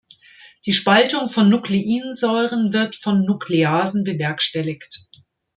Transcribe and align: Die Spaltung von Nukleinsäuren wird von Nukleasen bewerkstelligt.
Die 0.65 0.73
Spaltung 0.73 1.29
von 1.29 1.47
Nukleinsäuren 1.47 2.73
wird 2.73 2.95
von 2.95 3.23
Nukleasen 3.23 4.03
bewerkstelligt. 4.03 5.05